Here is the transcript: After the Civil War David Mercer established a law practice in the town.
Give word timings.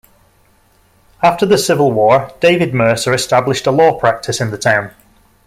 After 1.21 1.45
the 1.45 1.59
Civil 1.59 1.91
War 1.91 2.31
David 2.39 2.73
Mercer 2.73 3.13
established 3.13 3.67
a 3.67 3.71
law 3.71 3.99
practice 3.99 4.41
in 4.41 4.49
the 4.49 4.57
town. 4.57 4.95